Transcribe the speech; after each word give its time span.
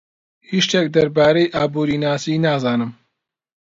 هیچ 0.49 0.63
شتێک 0.67 0.87
دەربارەی 0.95 1.51
ئابوورناسی 1.55 2.41
نازانم. 2.45 2.91